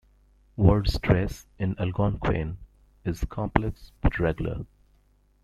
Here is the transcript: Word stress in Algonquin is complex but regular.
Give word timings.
Word 0.57 0.87
stress 0.89 1.45
in 1.59 1.77
Algonquin 1.77 2.57
is 3.05 3.23
complex 3.29 3.91
but 4.01 4.17
regular. 4.17 4.65